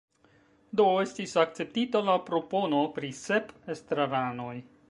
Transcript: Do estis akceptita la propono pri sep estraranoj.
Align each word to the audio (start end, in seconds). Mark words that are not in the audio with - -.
Do 0.79 0.85
estis 1.01 1.35
akceptita 1.43 2.03
la 2.09 2.17
propono 2.31 2.83
pri 2.99 3.15
sep 3.23 3.55
estraranoj. 3.77 4.53